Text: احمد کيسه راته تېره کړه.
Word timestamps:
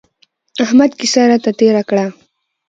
احمد 0.63 0.91
کيسه 0.99 1.21
راته 1.29 1.51
تېره 1.59 1.83
کړه. 1.89 2.05